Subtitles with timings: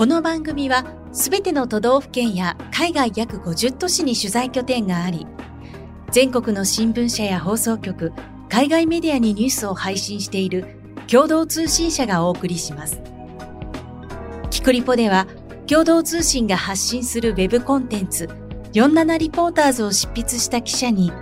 [0.00, 5.26] この番組はすべての都道府県や海外約50都市に取材拠点があり、
[6.10, 8.14] 全国の新聞社や放送局、
[8.48, 10.64] 海外メディアにニュースを配信している
[11.06, 13.02] 共同通信社がお送りします。
[14.48, 15.26] キクリポでは
[15.66, 18.30] 共同通信が発信するウェブコンテンツ
[18.72, 21.12] 47リポーターズを執筆した記者に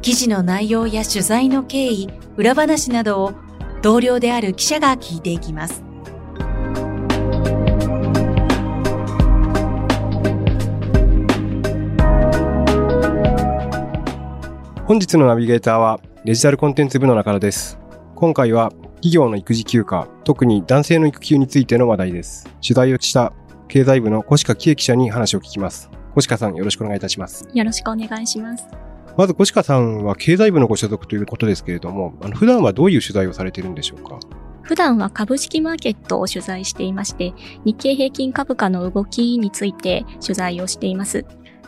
[0.00, 3.34] 記事の内容や取材の経緯、裏話などを
[3.82, 5.89] 同僚である記者が聞いていきます。
[14.90, 17.78] 本日のナビゲーターはデジタルコンテンツ部の中野です。
[18.16, 22.48] 今回は企業の育児休暇、特に男性の育休についての話題です。
[22.60, 23.32] 取材をした
[23.68, 25.88] 経済部の小鹿喜恵記者に話を聞きます。
[26.16, 27.48] 小鹿さん、よろしくお願いいたします。
[27.54, 28.66] よろしくお願いします。
[29.16, 34.18] まず、小鹿さんは経済部のご所属ということですけれども、あの普段はどういう取材をされているんでしょうか？
[34.62, 37.32] 普段は株式マーケットを取材していまして、
[37.64, 41.24] 日経平均株価の動きについて取材をしています。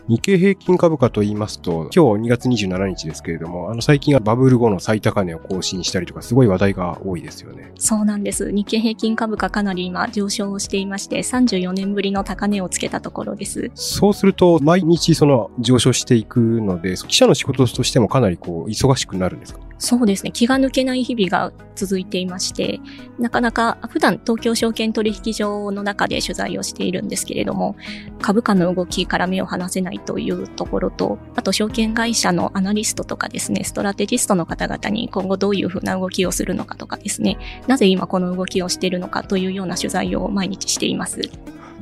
[0.09, 7.73] 日経平均株価と言いますと、今日2月27日ですけれども、あの最近はバブル後の最高値を更新したりとか、すごい話題が多いですよね。
[7.79, 8.51] そうなんです。
[8.51, 13.71] 日経平均株価かなり今上昇をしていまして、34年ぶりの高値をつけたところです。
[13.75, 19.61] そうすると、毎日その上昇していくので、記者の仕事としてもかなりこう、忙しくなるんですか？
[19.85, 20.31] そうですね。
[20.31, 22.79] 気が抜けない日々が続いていまして、
[23.19, 27.75] なかなか普段東京証券取引所の中で取材をしているんですけれども、
[28.21, 37.37] 株価の動きから目を離せないというところと、あと証券会社のアナリストとかですね、ストラテジストの方々に今後どういうふうな動きをするのかとかですね、
[37.67, 41.29] なぜ今この動きをしているのかというような取材を毎日しています。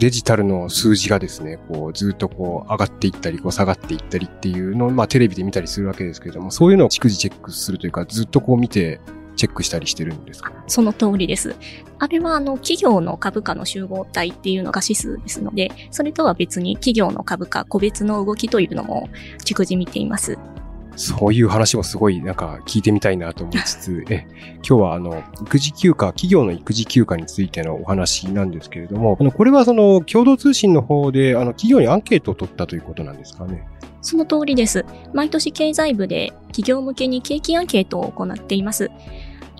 [0.00, 8.98] デジタルの数字がですね、こう、ずっとこう、上がっていったり、こう、下がっていったりっていうのを、まあ、テレビで見たりするわけですけれども、そういうのを逐次チェックするというか、ずっとこう見て、
[9.36, 10.52] チェックしたりしてるんですか？
[10.66, 11.54] その通りです。
[11.98, 19.10] あれは、あの、企業の株価の集合体っていうのが指数ですので、それとは別に企業の株価、個別の動きというのも、
[19.44, 20.38] 逐次見ています。
[20.96, 33.66] そういう話もすごいなんか聞いてみたいなと思いつつ、 え、今日はあの、育児休暇、企業の育児休暇についてのお話なんですけれども、あの、これはその共同通信の方で、あの、企業にアンケートを取ったということなんですかね？
[34.02, 34.84] その通りです。
[35.12, 38.90] 毎年経済部で企業向けに景気アンケートを行っています。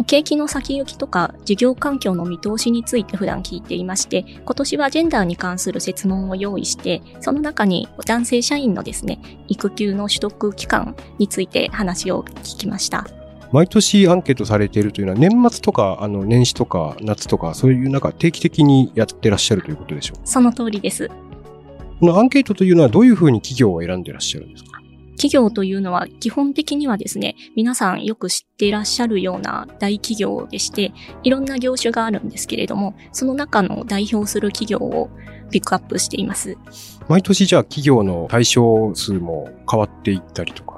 [0.05, 13.07] 景気の先行きとか事業環境の見通しについて普段聞いていまして、今年はジェンダーに関する設問を用意して、その中に男性社員のですね、育休の取得期間について話を聞きました。
[13.53, 21.09] 毎年アンケートされているというのは年末とかあの年始とか夏とかそういうなんか定期的にやってらっしゃるということでしょうその通りです。
[21.99, 24.80] このアンケートというのはどういうふうに企業を選んでらっしゃるんですか？
[25.21, 35.11] 企業というのは基本的にはですね、皆さんよく知っていらっしゃるような大企業でして、いろんな業種があるんですけれども、その中の代表する企業を
[35.51, 36.57] ピックアップしています。
[37.07, 40.70] 毎年じゃあ企業の対象数も変わっていったりとか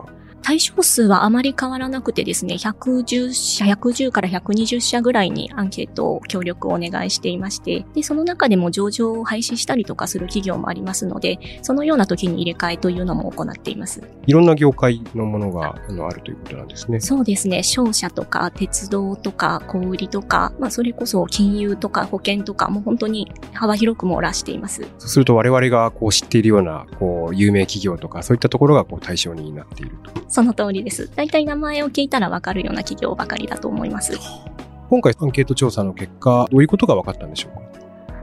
[0.42, 14.02] 対象数はあまり変わらなくてですね、110社、110から120社ぐらいにアンケートを協力をお願いしていまして、で、その中でも上場を廃止したりとかする企業もありますので、そのような時に入れ替えというのも行っています。
[14.26, 17.00] いろんな業界のものがあのあるということなんですね。
[17.00, 17.62] そうですね。
[17.62, 24.82] 商社とか、鉄道とか、小売とか、まあ、それこそ金融とか保険とか、もう本当に幅広く網羅しています。
[24.98, 30.31] そうすると我々がこう知っているような、こう、有名企業とか、そういったところがこう対象になっていると。
[30.32, 31.10] その通りです。
[31.14, 34.18] 大体名前を聞いたらわかるような企業ばかりだと思います。
[34.88, 37.62] 今回アンケート調査の結果、どういうことが分かったんでしょうか？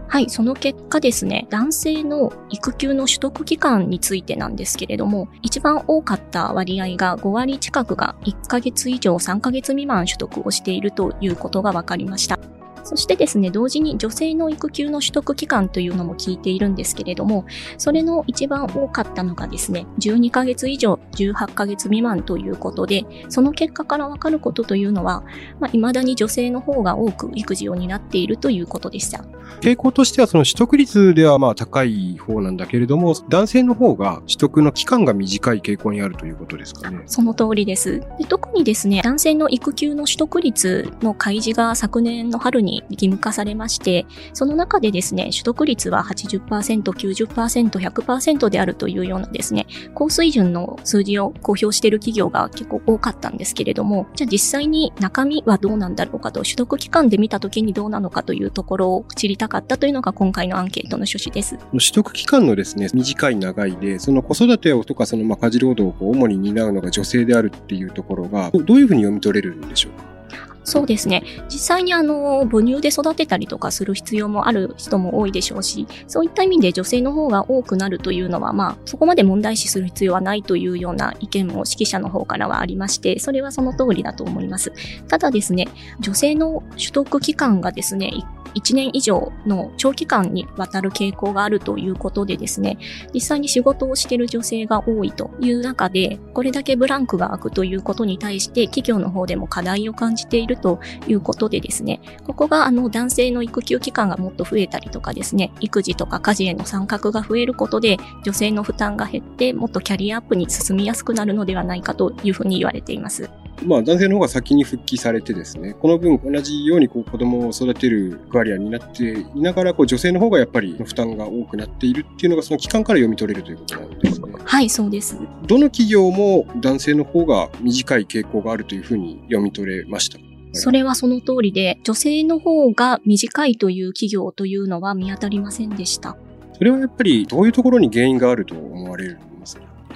[0.07, 12.39] はい、その結果ですね、男性の育休の取得期間についてなんですけれども、一番多かった割合が5割近くが1ヶ月以上3ヶ月未満取得をしているということが分かりました。
[12.83, 17.45] そしてですね、同時に女性の育休の取得期間というのも聞いているんですけれども、
[17.77, 25.23] それの一番多かったのがですね、12ヶ月以上18ヶ月未満ということで、その結果からわかることというのは、
[25.59, 29.23] まあ、未だに女性の方が多く育児を担っているということでした。
[29.61, 37.01] 傾向としてはその取得率ではまあ高い方なんだけれども、男性の方が取得の期間が短い傾向にあるということですかね。
[37.05, 37.99] その通りです。
[38.17, 61.57] で特にですね、男性の育休の取得率の開示が昨年の春に義務化されまして、その中でですね、取得率は80%、90%、100%であるというようなですね、高水準の数字を公表している企業が結構多かったんですけれども、じゃあ実際に中身はどうなんだろうかと、取得期間で見た時にどうなのかというところを知りたかったというのが今回のアンケートの趣旨です。
[61.71, 70.18] 取得期間のですね、短い長いで、その子育てをとかそのま家事労働を主に担うのが女性であるっていうところが、どういうふうに読み取れるんでしょうか？
[70.63, 71.23] そうですね。
[71.49, 84.71] 実際にあの、母乳で育てたりとかする必要もある人も多いでしょうし、そういった意味で女性の方が多くなるというのは、まあ、そこまで問題視する必要はないというような意見も指揮者の方からはありまして、それはその通りだと思います。
[85.07, 85.67] ただですね、
[85.99, 88.11] 女性の取得期間がですね、
[88.55, 92.77] 1年以上の長期間にわたる傾向があるということでですね、
[93.13, 113.29] 実際に仕事をしている女性が多いという中で、これだけブランクが空くということに対して企業の方でも課題を感じているということでですね、ここがあの男性の育休期間がもっと増えたりとかですね、育児とか家事への参画が増えることで女性の負担が減ってもっとキャリアアップに進みやすくなるのではないかというふうに言われています。
[113.65, 124.27] まあ男性の方が先に復帰されてですね、この分同じようにこう子供を育てる役割になっていながら、こう女性の方がやっぱり負担が多くなっているっていうのがその期間から読み取れるということなんですね。
[124.43, 125.17] はい、そうです。
[125.47, 130.19] どの企業も男性の方が短い傾向があるというふうに読み取れました？
[130.51, 136.17] それはその通りで、女性の方が短いという企業というのは見当たりませんでした。
[136.53, 139.19] それはやっぱりどういうところに原因があると思われる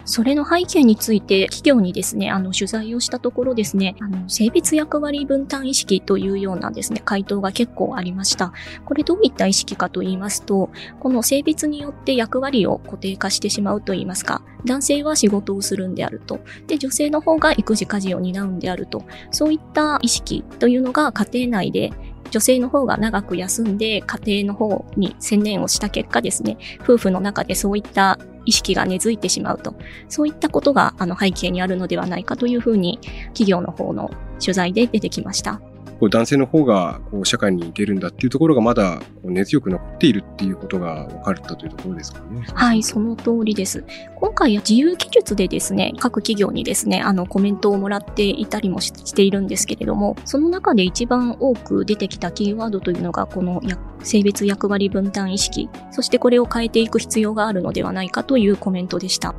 [0.06, 8.54] それの背景について企業にですね、あの取材をしたところですね、あの性別役割分担意識というようなですね、回答が結構ありました。
[8.86, 10.70] これどういった意識かと言いますと、
[11.00, 16.40] この性別によって役割を固定化してしまうと言いますか、男性は仕事をするんであると。
[16.68, 19.04] で、女性の方が育児家事を担うんであると。
[19.32, 21.92] そういった意識というのが家庭内で
[22.34, 29.76] 女性の方が長く休んで家庭の方に専念をした結果ですね、夫婦の中でそういった意識が根付いてしまうと。
[30.10, 32.98] そういったことがあの背景にあるのではないかというふうに
[33.36, 34.10] 企業の方の
[34.40, 35.62] 取材で出てきました。
[36.04, 42.46] こう男性の方がこう社会に出るんだっていうところがまだこう根強く残っているっていうことが分かったというところですかね。
[42.54, 43.86] はい、その通りです。
[44.18, 53.62] 今回は自由記述でですね、各企業にですね、あのコメントをもらっていたりもしているんですけれども、その中で一番多く出てきたキーワードというのがこの
[54.02, 59.34] 性別役割分担意識、そしてこれを変えていく必要があるのではないかというコメントでした。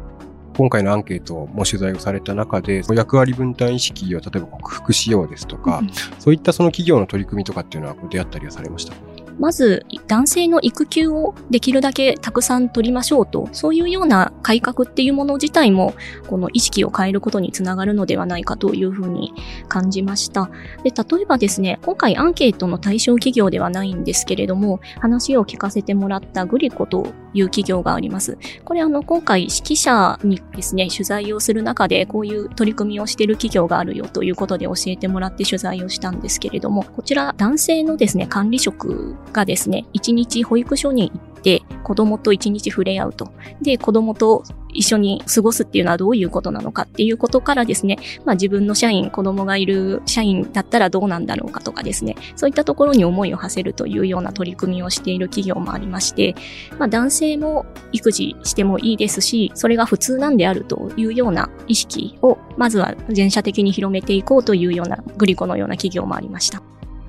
[0.56, 9.13] 今回のアンケートも取材をされた中で、役割分担意識を例えば克服しようですとか、うん、そういったその企業の取り組みとかっていうのは出会ったりはされました？
[9.38, 15.94] まず、男性の育休をできるだけたくさん取りましょうと、そういうような改革っていうもの自体も、
[16.28, 19.32] この意識を変えることにつながるのではないかというふうに
[19.68, 20.50] 感じました。
[20.82, 28.38] で、例えばですね、今回アンケートの対象企業ではないんですけれども、話を聞かせてもらったグリコという企業があります。
[28.64, 43.32] これあの、今回指揮者にですね、取材をする中で、こういう取り組みをしている企業があるよということで教えてもらって取材をしたんですけれども、こちら男性のですね、管理職がですね、1日保育所に行って、子供と1日触れ合うと。
[43.62, 44.44] で、子供と
[44.74, 56.34] 一緒に過ごすっていうのはどういうことなのかっていうことからですね、まあ自分の社員、子供がいる社員だったらどうなんだろうかとかですね、そういったところに思いを馳せるというような取り組みをしている企業もありまして、
[56.78, 66.62] まあ男性も育児してもいいですし、それが普通なんであるというような意識を、まずは全社的に広めていこうというようなグリコのような企業もありました。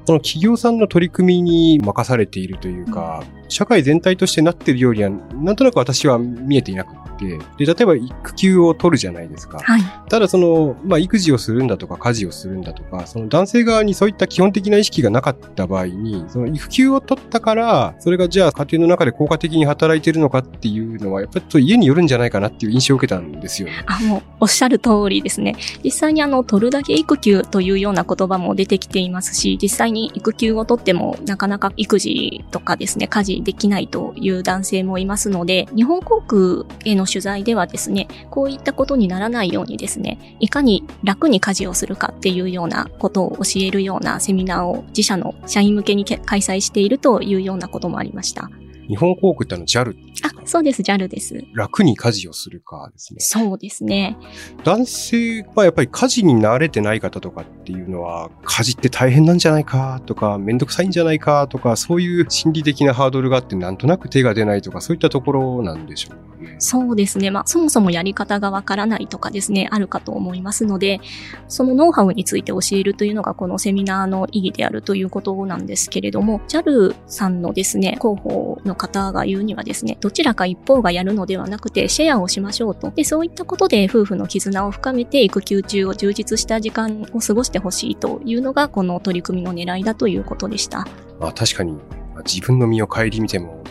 [0.06, 9.60] その企業さんの取り組みに任されているというか、社会全体としてなっているようには、なんとなく私は見えていなくて、で、例えば育休を取るじゃないですか。
[9.60, 9.82] はい。
[10.10, 23.84] ただその、まあ、育児をするんだとか、家事をするんだとか、その男性側にそういった基本的な意識がなかった場合に、その育休を取ったから、それがじゃあ家庭の中で効果的に働いてるのかっていうのは、やっぱりと家によるんじゃないかなっていう印象を受けたんですよね。
[23.88, 25.56] あ、もう、おっしゃる通りですね。
[25.84, 39.95] 実際にあの、取るだけ育休というような言葉も出てきていますし、実際に育休を取っても、なかなか育児とかですね、家事できないという男性もいますので、日本航空への取材ではですね、こういったことにならないようにですね、
[40.40, 48.50] いかに楽に家事をするかっていうようなことを教えるようなセミナーを自社の社員向けに開催しているというようなこともありました。
[48.88, 51.44] 日本航空ってあの JAL あ、そうです、JAL です。
[51.54, 53.20] 楽に家事をするかですね。
[53.20, 54.18] そうですね。
[54.64, 66.56] 男性はやっぱり家事に慣れてない方とかっていうのは、家事って大変なんじゃないかとか、めんどくさいんじゃないかとか、そういう心理的なハードルがあってなんとなく手が出ないとか、そういったところなんでしょうかね。
[66.60, 67.32] そうですね。
[67.32, 71.00] まあ、そもそもやり方がわからないとかですね、あるかと思いますので、
[71.48, 82.92] そのノウハウについて教えるというのがこのセミナーの意義であるということなんですけれども、JAL さんのですね、広報の方が言うにはですね、どちらか一方がやるのではなくて、シェアをしましょうと。
[82.92, 90.88] で、そういったことで夫婦の絆を深めて、育休中を充実した時間を過ごしてほしいというのが、この取り組みの狙いだということでした。
[91.20, 91.80] まあ確かに、
[92.26, 93.64] 自分の身を顧みても、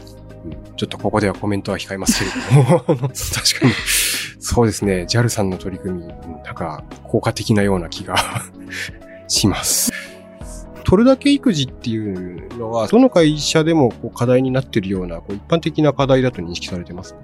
[0.76, 2.25] ちょっとここではコメントは控えますけ
[2.56, 2.99] れども、 確か
[3.66, 3.73] に、
[4.40, 6.06] そうですね、JAL さんの取り組み、
[6.44, 8.16] なんか効果的なような気が
[9.28, 9.92] します。
[10.84, 17.16] 取るだけ育児っていうのは、どの会社でもこう課題になってるような、こう一般的な課題だと認識されてます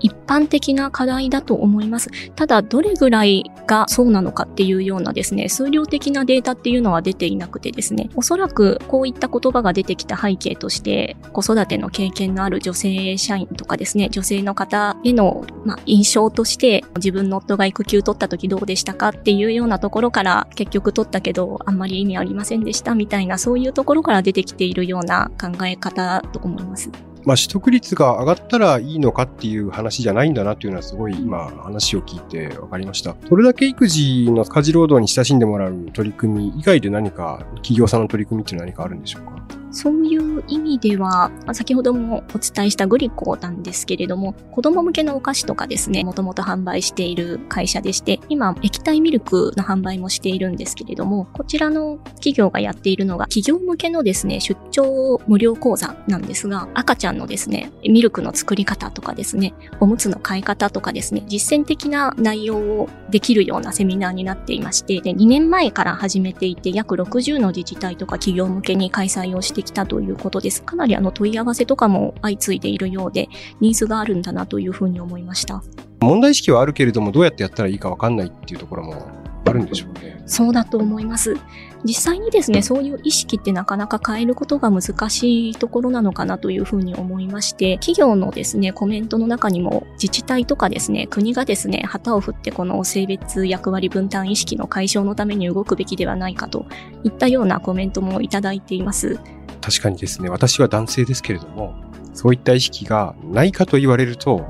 [0.00, 2.10] 一般的な課題だと思います。
[2.36, 27.07] ただ、どれぐらいがそうなのかっていうようなですね、数量的なデータっていうのは出ていなくてですね、おそらくこういった言葉が出てきた背景として、子育ての経験のある女性社員とかですね、女性の方への、ま、印象として、自分の夫が育休取った時どうでしたかっていうようなところから、結局取ったけど、あんまり意味ありませんでしたみたいな、そういうところから出てきているような考え方と思います。
[27.28, 33.14] まあ、取得率が上がったらいいのかっていう話じゃないんだなっていうのはすごい今話を聞いて分かりました。
[33.28, 39.42] それだけ育児の家事労働に親しんでもらう取り組み以外で何か企業さんの取り組みっていうのは何かあるんでしょうか？
[39.78, 70.62] そういう意味では、先ほどもお伝えしたグリコなんですけれども、子供向けのお菓子とかですね、もともと販売している会社でして、今、液体ミルクの販売もしているんですけれども、こちらの企業がやっているのが、企業向けのですね、出張無料講座なんですが、赤ちゃんのですね、ミルクの作り方とかですね、おむつの買い方とかですね、実践的な内容をできるようなセミナーになっていまして、で、2年前から始めていて、約60の自治体とか企業向けに開催をしてきたということです。
[70.62, 73.28] かなりあの問い合わせとかも相次いでいるようで、
[73.60, 75.62] ニーズがあるんだなというふうに思いました。
[76.00, 79.08] 問題意識はあるけれども、どうやってやったらいいかわかんないっていうところも
[79.44, 80.22] あるんでしょうね。
[80.26, 81.36] そうだと思います。
[81.84, 96.66] 実際にですね、そういう意識ってなかなか変えることが難しいところなのかなというふうに思いまして、企業のですね、コメントの中にも自治体とかですね、国がですね、旗を振ってこの性別役割分担意識の解消のために動くべきではないかと
[97.04, 99.18] いったようなコメントもいただいています。
[99.60, 101.74] 確かにですね、私は男性ですけれども、
[102.14, 104.46] そういった意識がないかと言われると、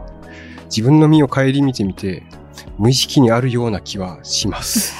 [0.66, 2.24] 自分の身を顧みてみて、
[2.78, 4.94] 無意識にあるような気はします。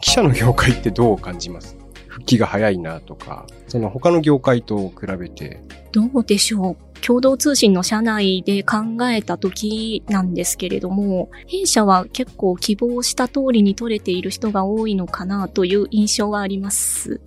[0.00, 1.76] 記者の業界ってどう感じます？
[2.14, 5.60] 復帰が早いなとか、その他の業界と比べて。
[5.90, 6.76] どうでしょう？
[7.04, 8.76] 共同通信の社内で考
[9.10, 17.20] えた時なんですけれども、弊社は結構希望した通りに取れている人が多いのかなという印象はあります。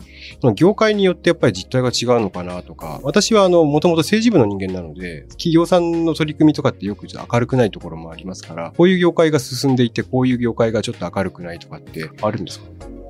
[0.56, 12.66] 業界によってやっぱり実態が違うのかなとか、私はあの、もともと政治部の人間なので、企業さんの取り組みとかってよく明るくないところもありますから、こういう業界が進んでいて、こういう業界がちょっと明るくないとかってあるんですか？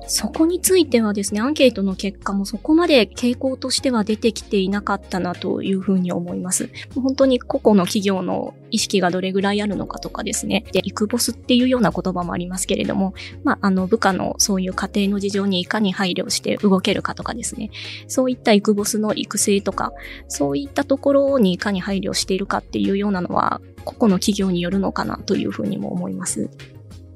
[0.08, 6.70] そこについてはですね、アンケートの結果もそこまで傾向としては出てきていなかったなというふうに思います。
[6.94, 10.64] 本当に個々の企業の意識がどれぐらいあるのかとかですね。
[10.72, 13.12] で、イクボスっていうような言葉もありますけれども、
[13.44, 17.70] まあ、あの、部下のそういう家庭の事情にいかに配慮して動けるかとかですね。
[18.06, 19.92] そういったイクボスの育成とか、
[20.28, 26.48] そういったところにいかに配慮しているかっていうようなのは、個々の企業によるのかなというふうにも思います。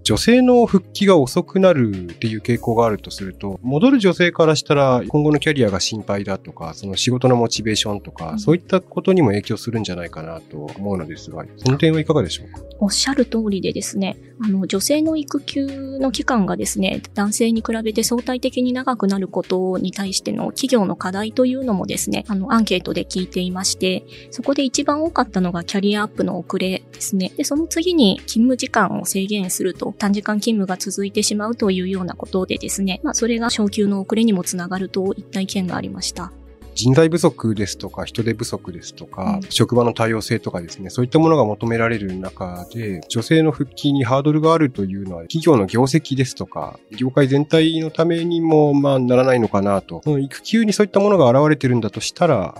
[0.05, 12.61] 女性の復帰が遅くなるっていう傾向があるとすると、戻る女性からしたら今後のキャリアが心配だとか、その仕事のモチベーションとか、うん、そういったことにも影響するんじゃないかなと思うのですが、その点はいかがでしょうか？
[12.81, 27.31] おっしゃる通りでですね、あの、女性の育休の期間がですね、男性に比べて相対的に長くなることに対しての企業の課題というのもですね、あの、アンケートで聞いていまして、そこで一番多かったのがキャリアアップの遅れですね。
[27.37, 36.33] で、その次に勤務時間を制限すると、短時間勤務が続いてしまうというようなことでですね、まあ、それが昇給の遅れにもつながるといった意見がありました。
[36.75, 50.03] 人材不足ですとか、人手不足ですとか、うん、職場の多様性とかですね、そういったものが求められる中で、女性の復帰にハードルがあるというのは、企業の業績ですとか、業界全体のためにも、まあ、ならないのかなと。
[50.19, 52.55] 育休にそういったものが現れてるんだとしたら、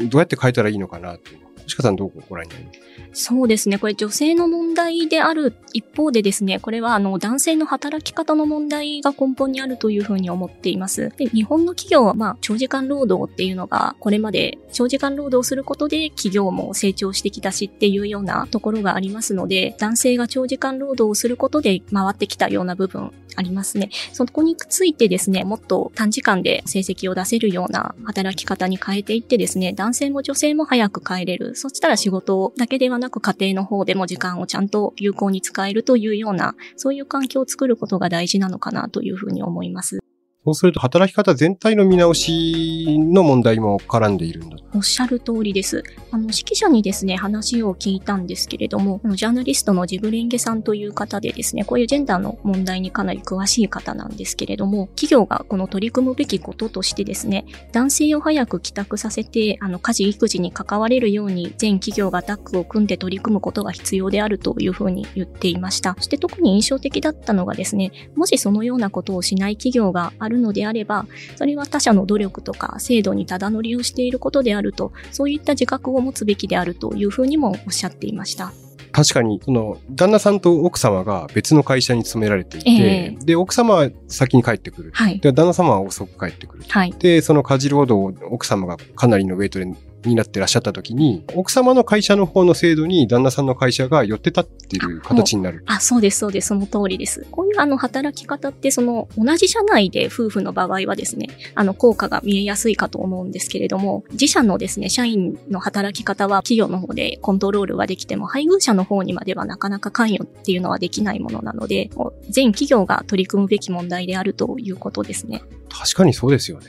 [0.00, 1.43] どうやって変えたらいいのかなと。
[1.64, 2.80] 星川さんどうご覧になります？
[3.24, 3.78] そうですね。
[3.78, 11.10] これ女性の問題である一方でですね、これはあの男性の働き方の問題が根本にあるというふうに思っています。
[11.16, 23.90] で日本の企業はまあ長時間労働っていうのがこれまで長時間労働することで企業も成長してきたしっていうようなところがありますので、男性が長時間労働をすることで回ってきたような部分ありますね。
[24.12, 31.53] そこについてですね、もっと短時間で成績を出せるような働き方に変えていってですね、男性も女性も早く帰れる。
[31.54, 40.00] そしたら仕事だけではなく家庭の方でも時間をちゃんと有効に使えるというような、そういう環境を作ることが大事なのかなというふうに思います。
[40.44, 44.58] そうすると働き方全体の見直しの問題も絡んでいるんだ。
[44.74, 45.82] おっしゃる通りです。
[46.10, 65.94] あの、指揮者にですね、話を聞いたんですけれども、あのジャーナリストのジブレンゲさんという方でですね、こういうジェンダーの問題にかなり詳しい方なんですけれども、企業がこの取り組むべきこととしてですね、男性を早く帰宅させて、あの、家事育児に関われるように、全企業がタッグを組んで取り組むことが必要であるというふうに言っていました。
[65.96, 78.52] そして特に印象的だったのがですね、もしそのようなことをしない企業があるのであれば、それは他社の努力とか制度にただ乗りをしていることであると、そういった自覚を持つべきであるというふうにもおっしゃっていました。
[78.94, 84.92] 確かに、その、旦那さんと奥様が別の会社に勤められていて、えで、奥様は先に帰ってくる。
[84.94, 85.18] はい。
[85.18, 86.64] で、旦那様は遅く帰ってくる。
[86.68, 86.92] はい。
[86.92, 89.66] で、その家事労働を奥様がかなりのウェイトで
[90.08, 95.62] になってらっしゃった時に、奥様の会社の方の制度に旦那さんの会社が寄って立っている形になる。
[95.66, 97.26] あ、そうです、そうです、その通りです。
[97.30, 115.42] こういうあの働き方って、その同じ社内で夫婦の場合はですね、あの効果が見えやすいかと思うんですけれども、自社のですね、社員の働き方は企業の方でコントロールはできても、配偶者の方にまではなかなか関与っていうのはできないものなので、もう全企業が取り組むべき問題であるということですね。
[115.68, 116.66] 確かにそうですよね。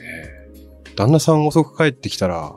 [0.96, 2.56] 旦那さん遅く帰ってきたら、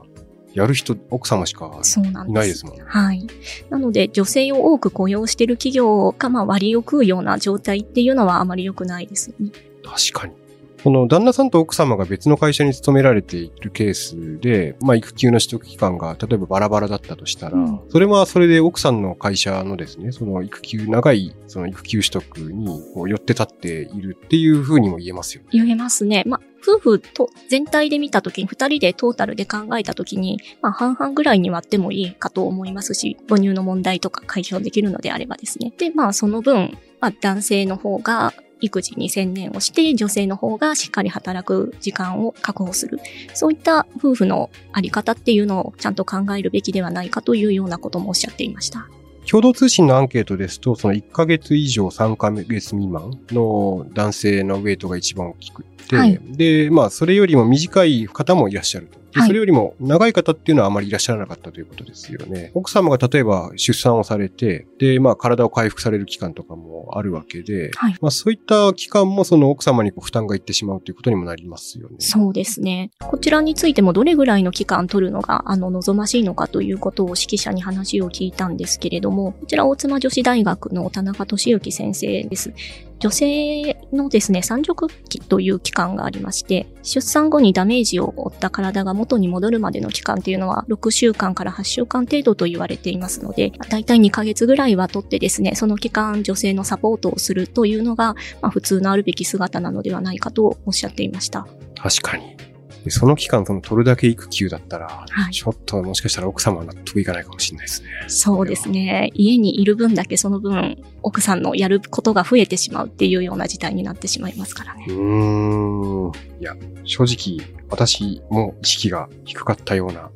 [0.54, 2.32] やる人、奥様しかそうなんです。
[2.32, 2.84] いないですもんね。
[2.86, 3.28] はい。
[3.70, 9.52] なので、女性を多く雇用している企業が、まあ、割を食うような状態っていうのはあまり良くないですよね。
[9.84, 10.34] 確かに。
[10.84, 25.50] この旦那さんと奥様が別の会社に勤められているケースで、まあ育休の取得期間が例えばバラバラだったとしたら、うんそれはそれで奥さんの会社のですね、その育休、長いその育休取得にこう寄って立っているっていうふうにも言えますよね。
[25.52, 26.24] 言えますね。
[26.26, 35.74] まあ、夫婦と全体で見たときに、二人でトータルで考えたときに、まあ、半々ぐらいに割ってもいいかと思いますし、母乳の問題とか解消できるのであればですね。
[35.78, 43.00] で、まあ、その分、まあ、男性の方が育児に専念をして、女性の方がしっかり働く時間を確保する。
[43.34, 48.88] そういった夫婦のあり方っていうのをちゃんと考えるべきではないかというようなこともおっしゃっていました。
[49.30, 58.99] 共同通信のアンケートですと、その1ヶ月以上3ヶ月未満の男性のウェイトが一番大きくて、はいで、まあ、それよりも短い方もいらっしゃると。
[59.14, 62.52] それよりも長い方っていうのはあまりいらっしゃらなかったということですよね。
[62.54, 67.96] 奥様が例えば出産をされて、で、まあ、体を回復される期間とかもあるわけで、はい。
[68.02, 71.96] まあ、そういった期間もその奥様に負担がいってしまうということにもなりますよね。
[72.00, 72.92] そうですね。
[73.00, 82.54] こちらについてもどれぐらいの期間取るのが、あの、望ましいのかということを指揮者に話を聞いたんですけれども、こちら大妻女子大学の田中俊之先生です。
[83.00, 101.48] 女性のですね、産褥期という期間がありまして、出産後にダメージを負った体が元に戻るまでの期間というのは6週間から8週間程度と言われていますので、大体2ヶ月ぐらいはとってですね、その期間女性のサポートをするというのが、まあ、普通のあるべき姿なのではないかとおっしゃっていました。
[101.78, 102.49] 確かに。
[102.90, 107.90] でその期間、その取るだけ育休だったら、はいちょっともしかしたら奥様は納得いかないかもしれないですね。
[108.08, 109.12] そうですね。
[109.14, 114.86] 家にいる分だけその分、奥さんのやることが増えてしまうっていうような事態になってしまいますからね。
[114.90, 116.12] うーん。
[116.40, 120.10] いや、正直、私も意識が低かったような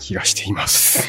[0.00, 1.06] 気がしています。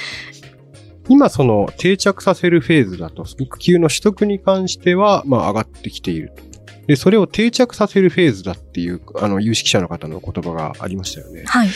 [1.10, 6.53] 今、その定着させるフェーズだと、育休の取得に関しては、まあ上がってきていると。
[6.88, 11.44] で、それを定着させるフェーズだっていう、あの、有識者の方の言葉がありましたよね。
[11.46, 11.70] はい。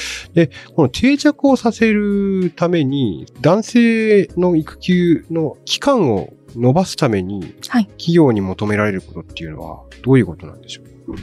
[0.76, 11.16] この定着をさせるために、男性の育休の期間を伸ばすために、はい企業に求められることっていうのは、どういうことなんでしょう？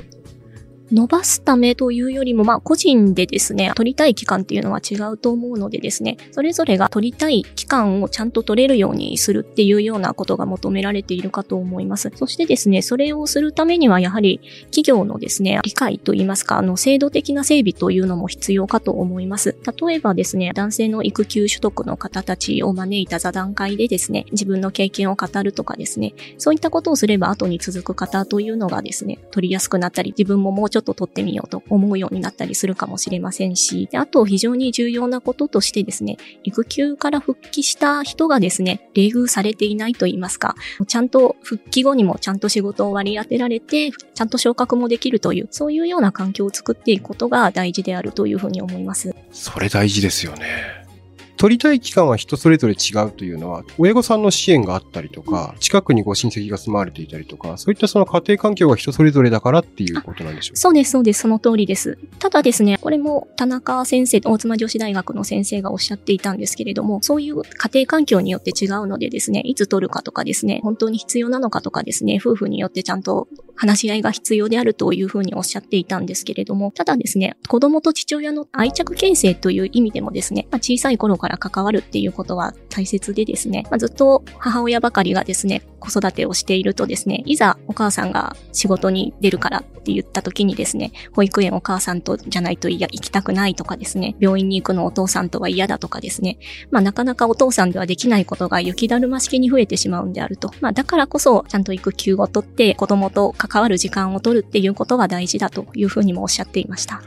[0.94, 12.12] 伸ばすためというよりも、まあ、個人でですね、取りたい期間っていうのは違うと思うのでですね、それぞれが取りたい期間をちゃんと取れるようにするっていうようなことが求められているかと思います。
[12.14, 19.56] そしてですね、それをするためにはやはり企業のですね、理解といいますか、あの、制度的な整備というのも必要かと思います。
[19.86, 49.14] 例えばですね、男性の育休取得の方たちを招いた座談会でですね、自分の経験を語るとかですね、そういったことをすれば後に続く方というのがですね、取りやすくなったり、自分ももうちょっと取ってみようと思うようになったりするかもしれませんし、あと非常に重要なこととしてですね、育休から復帰した人がですね、冷遇されていないと言いますか、ちゃんと復帰後にもちゃんと仕事を割り当てられて、ちゃんと昇格もできるという、そういうような環境を作っていくことが大事であるというふうに思います。
[49.30, 50.83] それ大事ですよね。
[51.36, 60.60] 取りたい期間は人それぞれ違うというのは、親御さんの支援があったりとか、近くにご親戚が住まわれていたりとか、そういったその家庭環境が人それぞれだからっていうことなんでしょうか？
[60.60, 61.20] そうです、そうです。
[61.22, 61.98] その通りです。
[62.18, 96.36] ただですね、これも田中先生、大妻女子大学の先生がおっしゃっていたんですけれども、そういう家庭環境によって違うのでですね、いつ取るかとかですね、本当に必要なのかとかですね、夫婦によってちゃんと話し合いが必要であるというふうにおっしゃっていたんですけれども、ただですね、子供と父親の愛着形成という意味でもですね、まあ、小さい頃から関わるっていうことは大切でですね、まあ、ずっと母親ばかりがですね、子育てをしているとですね、いざお母さんが仕事に出るからって言った時にですね、保育園お母さんとじゃないといや行きたくないとかですね、病院に行くのお父さんとは嫌だとかですね、
[96.70, 100.50] まあなかなかお父さんではできないことが雪だるま式に増えてしまうんであると。
[100.60, 107.02] まあだからこそちゃんと育休を取って子供と関わる時間を取るっていうことが大事だというふうにもおっしゃっていました。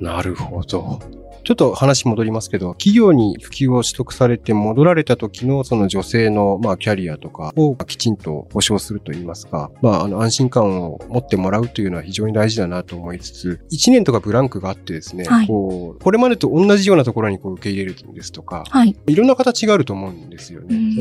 [0.00, 1.19] なるほど。
[1.42, 20.94] ちょっと話戻りますけど、企業に普及を取得されて戻られた時のその女性のまあキャリアとかをきちんと保障するといいますか、まああの安心感を持ってもらうというのは非常に大事だなと思いつつ、1年とかブランクがあってですね、はい、こう、これまでと同じようなところにこう受け入れるんですとか、はい、いろんな形があると思うんですよね。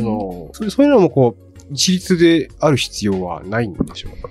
[0.53, 4.29] そのそういうのもこう、一律である必要はないんでしょうか？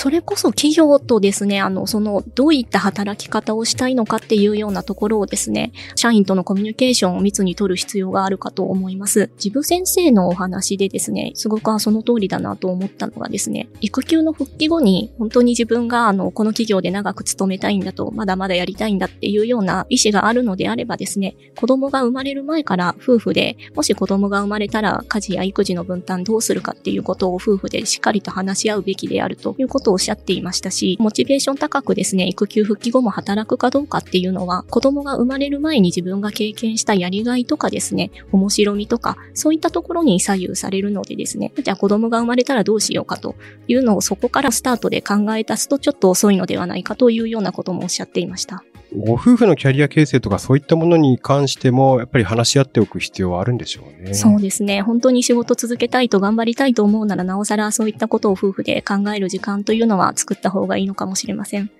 [0.00, 9.28] それこそ企業とですね、あの、その、どういった働き方をしたいのかっていうようなところをですね、社員とのコミュニケーションを密に取る必要があるかと思います。
[9.38, 43.34] 自分先生のお話でですね、すごくその通りだなと思ったのがですね、育休の復帰後に本当に自分があの、この企業で長く勤めたいんだと、まだまだやりたいんだっていうような意思があるのであればですね、子供が生まれる前から夫婦で、もし子供が生まれたら家事や育児の分担どうするかっていうことを夫婦でしっかりと話し合うべきであるということをおっしゃっていましたし、モチベーション高くですね、育休復帰後も働くかどうかっていうのは、子供が生まれる前に自分が経験したやりがいとかですね、面白みとか、そういったところに左右されるのでですね、じゃあ子供が生まれたらどうしようかと
[43.66, 48.64] いうのをそこからスタートで考え出すとちょっと遅いのではないかというようなこともおっしゃっていました。
[48.96, 54.14] ご夫婦のキャリア形成とかそういったものに関しても、やっぱり話し合っておく必要はあるんでしょうね。
[54.14, 54.80] そうですね。
[54.80, 61.70] 本当に仕事続けたいと頑張りたいと思うなら、なおさらそういったことを夫婦で考える時間というのは作った方がいいのかもしれません。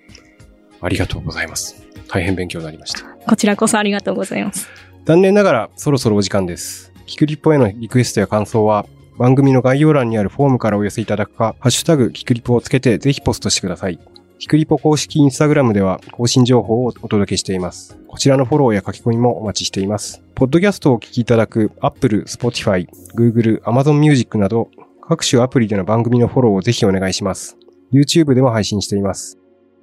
[0.81, 1.83] ありがとうございます。
[2.07, 3.03] 大変勉強になりました。
[3.03, 4.67] こちらこそありがとうございます。
[5.05, 6.93] 残念ながらそろそろお時間です。
[7.07, 8.85] キクリッポへのリクエストや感想は、
[9.17, 13.99] 番組の概要欄にあるフォームからお寄せいただくか、ハッシュタグキクリポをつけてぜひポストしてください。
[14.39, 17.99] ひくりぽ公式インスタグラムでは更新情報をお届けしています。
[18.07, 20.23] こちらのフォローや書き込みもお待ちしています。
[20.33, 24.69] ポッドキャストをお聞きいただく Apple、Spotify、Google、Amazon Music など
[25.01, 27.57] 各種アプリでの番組のフォローをぜひお願いします。
[27.91, 29.37] YouTube でも配信しています。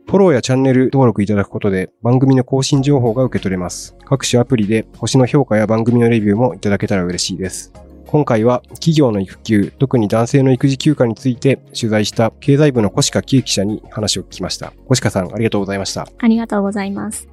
[0.07, 3.95] フォローやチャンネル登録いただくことで番組の更新情報が受け取れます。
[4.07, 7.75] 各種アプリで星の評価や番組のレビューもいただけたら嬉しいです。
[8.07, 14.73] 今回は企業の育休、特に男性の育児休暇について取材した経済部の小鹿喜恵記者に話を聞きました。
[14.87, 16.07] 小鹿さん、ありがとうございました。
[16.19, 17.29] ありがとうございます。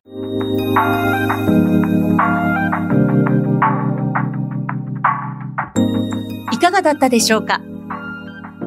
[6.51, 7.61] いかがだったでしょうか？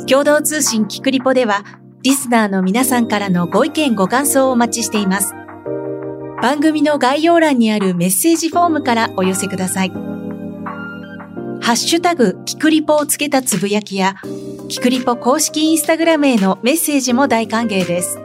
[0.08, 1.64] 共同通信キクリポでは、
[2.02, 5.34] リスナーの皆さんからのご意見ご感想をお待ちしています。
[6.40, 10.15] 番組の概要欄にあるメッセージフォームからお寄せください。
[11.60, 14.16] ハッシュタグ、キクリポをつけたつぶやきや、
[14.68, 18.18] キクリポ公式インスタグラムへのメッセージも大歓迎です。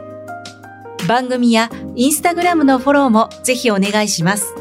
[1.08, 4.54] 番組やインスタグラムのフォローもぜひお願いします。